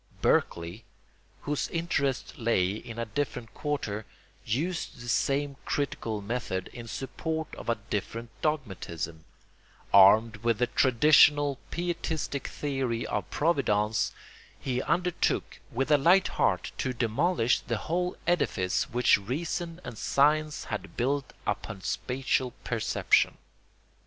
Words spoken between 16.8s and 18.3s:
demolish the whole